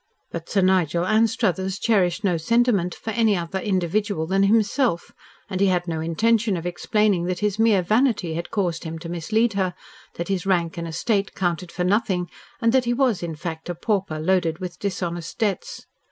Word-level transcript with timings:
But 0.31 0.49
Sir 0.49 0.61
Nigel 0.61 1.05
Anstruthers 1.05 1.77
cherished 1.77 2.23
no 2.23 2.35
sentiment 2.35 2.95
for 2.95 3.11
any 3.11 3.37
other 3.37 3.59
individual 3.59 4.25
than 4.25 4.41
himself, 4.41 5.11
and 5.47 5.61
he 5.61 5.67
had 5.67 5.87
no 5.87 5.99
intention 5.99 6.57
of 6.57 6.65
explaining 6.65 7.25
that 7.25 7.37
his 7.41 7.59
mere 7.59 7.83
vanity 7.83 8.33
had 8.33 8.49
caused 8.49 8.83
him 8.83 8.97
to 8.97 9.09
mislead 9.09 9.53
her, 9.53 9.75
that 10.15 10.27
his 10.27 10.43
rank 10.43 10.75
and 10.75 10.87
estate 10.87 11.35
counted 11.35 11.71
for 11.71 11.83
nothing 11.83 12.31
and 12.59 12.73
that 12.73 12.85
he 12.85 12.93
was 12.95 13.21
in 13.21 13.35
fact 13.35 13.69
a 13.69 13.75
pauper 13.75 14.17
loaded 14.19 14.57
with 14.57 14.79
dishonest 14.79 15.37
debts. 15.37 15.85